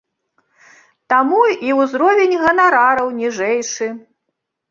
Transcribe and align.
Таму 1.13 1.41
і 1.67 1.75
ўзровень 1.81 2.35
ганарараў 2.45 3.07
ніжэйшы. 3.21 3.87